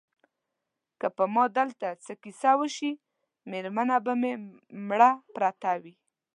[0.99, 2.91] که په ما دلته څه کیسه وشي
[3.49, 4.33] مېرمنه به مې
[4.87, 5.93] مړه پرته وي.